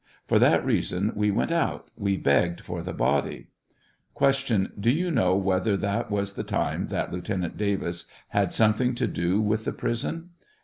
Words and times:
For 0.27 0.39
that 0.39 0.65
reason 0.65 1.11
we 1.15 1.29
went 1.29 1.51
out; 1.51 1.91
we 1.95 2.17
begged 2.17 2.61
for 2.61 2.81
the 2.81 2.91
body. 2.91 3.49
Q. 4.17 4.69
Do 4.79 4.89
you 4.89 5.11
know 5.11 5.35
whether 5.35 5.77
that 5.77 6.09
was 6.09 6.33
the 6.33 6.43
time 6.43 6.87
that 6.87 7.13
Lieutenant 7.13 7.55
Davis 7.55 8.07
had 8.29 8.51
something 8.51 8.95
to 8.95 9.05
do 9.05 9.39
what 9.39 9.63
the 9.63 9.73
prison 9.73 10.31